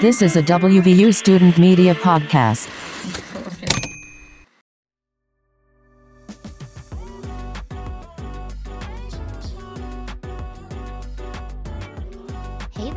This 0.00 0.22
is 0.22 0.34
a 0.34 0.42
WVU 0.42 1.14
student 1.14 1.58
media 1.58 1.94
podcast. 1.94 2.68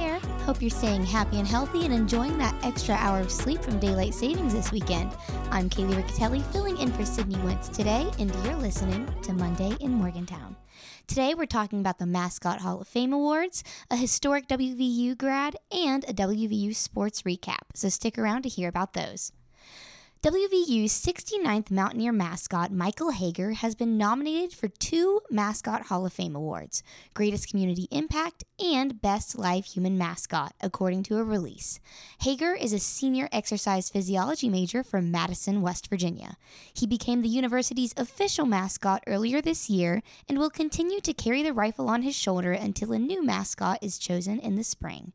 There. 0.00 0.18
Hope 0.46 0.62
you're 0.62 0.70
staying 0.70 1.04
happy 1.04 1.38
and 1.38 1.46
healthy 1.46 1.84
and 1.84 1.92
enjoying 1.92 2.38
that 2.38 2.54
extra 2.64 2.94
hour 2.94 3.20
of 3.20 3.30
sleep 3.30 3.60
from 3.60 3.78
daylight 3.78 4.14
savings 4.14 4.54
this 4.54 4.72
weekend. 4.72 5.12
I'm 5.50 5.68
Kaeli 5.68 5.92
Riccotilli 5.92 6.42
filling 6.52 6.78
in 6.78 6.90
for 6.90 7.04
Sydney 7.04 7.38
Wentz 7.40 7.68
today, 7.68 8.10
and 8.18 8.34
you're 8.36 8.56
listening 8.56 9.06
to 9.20 9.34
Monday 9.34 9.76
in 9.78 9.92
Morgantown. 9.92 10.56
Today 11.06 11.34
we're 11.34 11.44
talking 11.44 11.80
about 11.80 11.98
the 11.98 12.06
Mascot 12.06 12.60
Hall 12.60 12.80
of 12.80 12.88
Fame 12.88 13.12
Awards, 13.12 13.62
a 13.90 13.96
historic 13.96 14.48
WVU 14.48 15.18
grad, 15.18 15.56
and 15.70 16.02
a 16.04 16.14
WVU 16.14 16.74
sports 16.74 17.20
recap, 17.22 17.60
so 17.74 17.90
stick 17.90 18.16
around 18.16 18.40
to 18.44 18.48
hear 18.48 18.70
about 18.70 18.94
those. 18.94 19.32
WVU's 20.22 20.92
69th 20.92 21.70
Mountaineer 21.70 22.12
mascot, 22.12 22.70
Michael 22.70 23.10
Hager, 23.10 23.52
has 23.52 23.74
been 23.74 23.96
nominated 23.96 24.52
for 24.52 24.68
two 24.68 25.22
Mascot 25.30 25.86
Hall 25.86 26.04
of 26.04 26.12
Fame 26.12 26.36
awards 26.36 26.82
Greatest 27.14 27.48
Community 27.48 27.88
Impact 27.90 28.44
and 28.62 29.00
Best 29.00 29.38
Live 29.38 29.64
Human 29.64 29.96
Mascot, 29.96 30.52
according 30.60 31.04
to 31.04 31.16
a 31.16 31.24
release. 31.24 31.80
Hager 32.20 32.54
is 32.54 32.74
a 32.74 32.78
senior 32.78 33.30
exercise 33.32 33.88
physiology 33.88 34.50
major 34.50 34.82
from 34.82 35.10
Madison, 35.10 35.62
West 35.62 35.88
Virginia. 35.88 36.36
He 36.74 36.86
became 36.86 37.22
the 37.22 37.28
university's 37.30 37.94
official 37.96 38.44
mascot 38.44 39.02
earlier 39.06 39.40
this 39.40 39.70
year 39.70 40.02
and 40.28 40.36
will 40.36 40.50
continue 40.50 41.00
to 41.00 41.14
carry 41.14 41.42
the 41.42 41.54
rifle 41.54 41.88
on 41.88 42.02
his 42.02 42.14
shoulder 42.14 42.52
until 42.52 42.92
a 42.92 42.98
new 42.98 43.24
mascot 43.24 43.78
is 43.80 43.96
chosen 43.96 44.38
in 44.38 44.56
the 44.56 44.64
spring. 44.64 45.14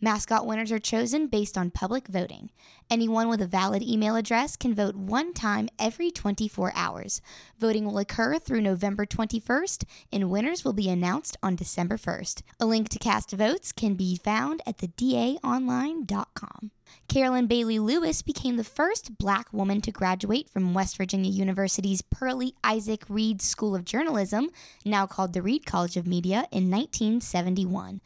Mascot 0.00 0.46
winners 0.46 0.70
are 0.70 0.78
chosen 0.78 1.26
based 1.26 1.58
on 1.58 1.72
public 1.72 2.06
voting. 2.06 2.50
Anyone 2.88 3.28
with 3.28 3.42
a 3.42 3.46
valid 3.46 3.82
email 3.82 4.14
address 4.14 4.56
can 4.56 4.72
vote 4.72 4.94
one 4.94 5.34
time 5.34 5.68
every 5.76 6.12
24 6.12 6.72
hours. 6.74 7.20
Voting 7.58 7.84
will 7.84 7.98
occur 7.98 8.38
through 8.38 8.60
November 8.60 9.04
21st, 9.04 9.84
and 10.12 10.30
winners 10.30 10.64
will 10.64 10.72
be 10.72 10.88
announced 10.88 11.36
on 11.42 11.56
December 11.56 11.96
1st. 11.96 12.42
A 12.60 12.66
link 12.66 12.88
to 12.90 12.98
cast 13.00 13.32
votes 13.32 13.72
can 13.72 13.94
be 13.94 14.16
found 14.16 14.62
at 14.66 14.78
thedaonline.com. 14.78 16.70
Carolyn 17.08 17.46
Bailey 17.46 17.78
Lewis 17.78 18.22
became 18.22 18.56
the 18.56 18.64
first 18.64 19.18
black 19.18 19.52
woman 19.52 19.80
to 19.80 19.90
graduate 19.90 20.48
from 20.48 20.74
West 20.74 20.96
Virginia 20.96 21.30
University's 21.30 22.02
Perley 22.02 22.54
Isaac 22.62 23.04
Reed 23.08 23.42
School 23.42 23.74
of 23.74 23.84
Journalism, 23.84 24.48
now 24.84 25.06
called 25.06 25.32
the 25.32 25.42
Reed 25.42 25.66
College 25.66 25.96
of 25.96 26.06
Media, 26.06 26.46
in 26.52 26.70
1971. 26.70 28.00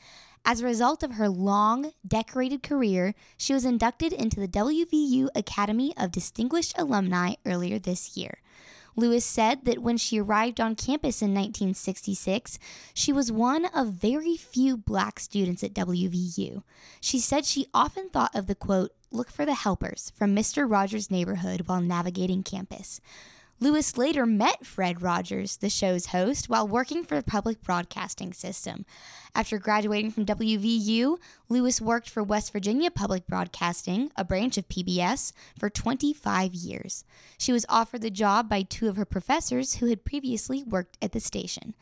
As 0.45 0.61
a 0.61 0.67
result 0.67 1.05
of 1.05 1.13
her 1.13 1.29
long, 1.29 1.93
decorated 2.07 2.63
career, 2.65 3.15
she 3.37 3.55
was 3.55 3.65
inducted 3.65 4.13
into 4.13 4.41
the 4.41 4.49
WVU 4.49 5.29
Academy 5.37 5.95
of 5.97 6.11
Distinguished 6.11 6.75
Alumni 6.77 7.35
earlier 7.47 7.79
this 7.79 8.17
year. 8.17 8.39
Lewis 8.97 9.25
said 9.25 9.65
that 9.65 9.79
when 9.79 9.97
she 9.97 10.21
arrived 10.21 10.61
on 10.61 10.75
campus 10.75 11.23
in 11.23 11.31
1966, 11.31 12.59
she 12.93 13.13
was 13.13 13.33
one 13.33 13.67
of 13.67 13.95
very 13.95 14.37
few 14.37 14.77
black 14.77 15.21
students 15.21 15.63
at 15.63 15.73
WVU. 15.73 16.63
She 17.01 17.19
said 17.21 17.47
she 17.47 17.69
often 17.73 18.11
thought 18.11 18.35
of 18.35 18.49
the 18.49 18.55
quote, 18.55 18.93
look 19.11 19.31
for 19.31 19.47
the 19.47 19.55
helpers 19.55 20.13
from 20.15 20.35
Mr. 20.35 20.71
Rogers' 20.71 21.11
neighborhood 21.11 21.63
while 21.67 21.81
navigating 21.81 22.43
campus. 22.43 23.01
Lewis 23.63 23.97
later 23.97 24.27
met 24.27 24.67
Fred 24.67 25.03
Rogers, 25.03 25.59
the 25.59 25.71
show's 25.71 26.07
host, 26.07 26.49
while 26.49 26.67
working 26.67 27.05
for 27.05 27.15
the 27.15 27.23
public 27.23 27.63
broadcasting 27.63 28.33
system. 28.33 28.85
After 29.37 29.57
graduating 29.57 30.11
from 30.11 30.27
WVU, 30.27 31.19
Lewis 31.49 31.81
worked 31.81 32.11
for 32.11 32.25
West 32.25 32.53
Virginia 32.53 32.91
Public 32.91 33.25
Broadcasting, 33.29 34.11
a 34.17 34.25
branch 34.25 34.59
of 34.59 34.69
PBS, 34.69 35.33
for 35.57 35.71
25 35.71 36.55
years. 36.55 37.05
She 37.39 37.53
was 37.53 37.65
offered 37.69 38.03
the 38.03 38.11
job 38.11 38.49
by 38.49 38.63
two 38.63 38.89
of 38.89 38.97
her 38.97 39.05
professors 39.05 39.77
who 39.77 39.87
had 39.87 40.05
previously 40.05 40.65
worked 40.65 40.99
at 41.01 41.13
the 41.13 41.21
station. 41.21 41.75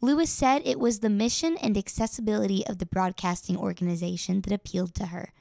Lewis 0.00 0.30
said 0.30 0.62
it 0.64 0.80
was 0.80 1.00
the 1.00 1.10
mission 1.10 1.58
and 1.58 1.76
accessibility 1.76 2.66
of 2.66 2.78
the 2.78 2.86
broadcasting 2.86 3.58
organization 3.58 4.40
that 4.40 4.54
appealed 4.54 4.94
to 4.94 5.08
her. 5.08 5.34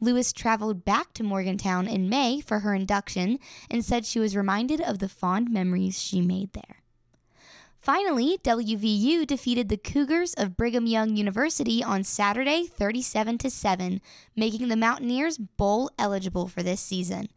Lewis 0.00 0.32
traveled 0.32 0.84
back 0.84 1.12
to 1.14 1.22
Morgantown 1.22 1.86
in 1.86 2.08
May 2.08 2.40
for 2.40 2.60
her 2.60 2.74
induction 2.74 3.38
and 3.70 3.84
said 3.84 4.06
she 4.06 4.20
was 4.20 4.36
reminded 4.36 4.80
of 4.80 4.98
the 4.98 5.08
fond 5.08 5.50
memories 5.50 6.00
she 6.00 6.20
made 6.20 6.52
there. 6.52 6.82
Finally, 7.80 8.38
WVU 8.42 9.26
defeated 9.26 9.68
the 9.68 9.76
Cougars 9.76 10.34
of 10.34 10.56
Brigham 10.56 10.86
Young 10.86 11.16
University 11.16 11.82
on 11.82 12.04
Saturday 12.04 12.66
37 12.66 13.38
to 13.38 13.50
7, 13.50 14.00
making 14.36 14.68
the 14.68 14.76
Mountaineers 14.76 15.38
bowl 15.38 15.90
eligible 15.98 16.48
for 16.48 16.62
this 16.62 16.80
season. 16.80 17.28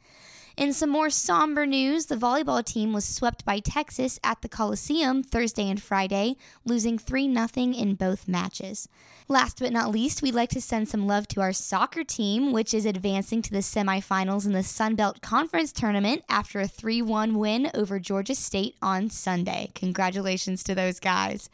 In 0.61 0.73
some 0.73 0.91
more 0.91 1.09
somber 1.09 1.65
news, 1.65 2.05
the 2.05 2.15
volleyball 2.15 2.63
team 2.63 2.93
was 2.93 3.03
swept 3.03 3.43
by 3.43 3.57
Texas 3.57 4.19
at 4.23 4.43
the 4.43 4.47
Coliseum 4.47 5.23
Thursday 5.23 5.67
and 5.67 5.81
Friday, 5.81 6.35
losing 6.65 6.99
3 6.99 7.33
0 7.33 7.47
in 7.55 7.95
both 7.95 8.27
matches. 8.27 8.87
Last 9.27 9.57
but 9.57 9.73
not 9.73 9.89
least, 9.89 10.21
we'd 10.21 10.35
like 10.35 10.51
to 10.51 10.61
send 10.61 10.87
some 10.87 11.07
love 11.07 11.27
to 11.29 11.41
our 11.41 11.51
soccer 11.51 12.03
team, 12.03 12.51
which 12.51 12.75
is 12.75 12.85
advancing 12.85 13.41
to 13.41 13.49
the 13.49 13.63
semifinals 13.63 14.45
in 14.45 14.51
the 14.51 14.61
Sun 14.61 14.97
Belt 14.97 15.23
Conference 15.23 15.71
Tournament 15.71 16.23
after 16.29 16.59
a 16.59 16.67
3 16.67 17.01
1 17.01 17.39
win 17.39 17.71
over 17.73 17.97
Georgia 17.97 18.35
State 18.35 18.75
on 18.83 19.09
Sunday. 19.09 19.71
Congratulations 19.73 20.61
to 20.65 20.75
those 20.75 20.99
guys. 20.99 21.49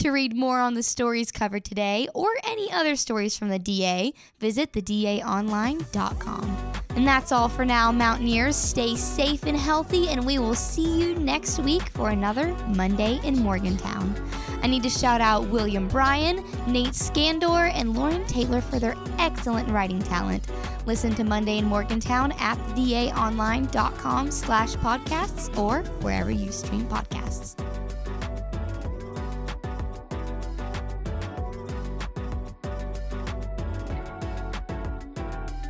To 0.00 0.10
read 0.12 0.34
more 0.34 0.60
on 0.60 0.72
the 0.72 0.82
stories 0.82 1.30
covered 1.30 1.62
today 1.62 2.08
or 2.14 2.28
any 2.44 2.72
other 2.72 2.96
stories 2.96 3.36
from 3.36 3.50
the 3.50 3.58
DA, 3.58 4.14
visit 4.38 4.72
thedaonline.com. 4.72 6.72
And 6.96 7.06
that's 7.06 7.32
all 7.32 7.50
for 7.50 7.66
now, 7.66 7.92
Mountaineers. 7.92 8.56
Stay 8.56 8.96
safe 8.96 9.44
and 9.44 9.58
healthy, 9.58 10.08
and 10.08 10.24
we 10.24 10.38
will 10.38 10.54
see 10.54 11.02
you 11.02 11.16
next 11.16 11.58
week 11.58 11.90
for 11.90 12.08
another 12.08 12.54
Monday 12.74 13.20
in 13.24 13.40
Morgantown. 13.40 14.14
I 14.62 14.68
need 14.68 14.82
to 14.84 14.90
shout 14.90 15.20
out 15.20 15.48
William 15.48 15.86
Bryan, 15.86 16.36
Nate 16.66 16.94
Scandor, 16.94 17.70
and 17.74 17.94
Lauren 17.94 18.24
Taylor 18.24 18.62
for 18.62 18.78
their 18.78 18.96
excellent 19.18 19.68
writing 19.68 20.00
talent. 20.00 20.46
Listen 20.86 21.14
to 21.16 21.24
Monday 21.24 21.58
in 21.58 21.66
Morgantown 21.66 22.32
at 22.38 22.56
thedaonline.com 22.68 24.30
slash 24.30 24.76
podcasts 24.76 25.54
or 25.58 25.82
wherever 26.00 26.30
you 26.30 26.50
stream 26.50 26.86
podcasts. 26.86 27.54